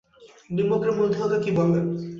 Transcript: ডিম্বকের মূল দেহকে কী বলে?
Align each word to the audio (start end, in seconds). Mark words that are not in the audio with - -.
ডিম্বকের 0.49 0.91
মূল 0.95 1.07
দেহকে 1.11 1.37
কী 1.43 1.49
বলে? 1.57 1.79